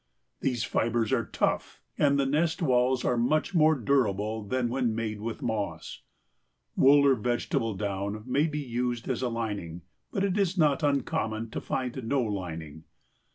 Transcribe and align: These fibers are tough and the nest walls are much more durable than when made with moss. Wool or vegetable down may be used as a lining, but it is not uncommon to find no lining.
These 0.39 0.63
fibers 0.63 1.11
are 1.13 1.27
tough 1.27 1.79
and 1.95 2.17
the 2.19 2.25
nest 2.25 2.59
walls 2.59 3.05
are 3.05 3.17
much 3.17 3.53
more 3.53 3.75
durable 3.75 4.41
than 4.41 4.67
when 4.67 4.95
made 4.95 5.19
with 5.21 5.43
moss. 5.43 6.01
Wool 6.75 7.05
or 7.05 7.13
vegetable 7.13 7.75
down 7.75 8.23
may 8.25 8.47
be 8.47 8.57
used 8.57 9.07
as 9.07 9.21
a 9.21 9.29
lining, 9.29 9.83
but 10.11 10.23
it 10.23 10.39
is 10.39 10.57
not 10.57 10.81
uncommon 10.81 11.51
to 11.51 11.61
find 11.61 12.03
no 12.03 12.23
lining. 12.23 12.85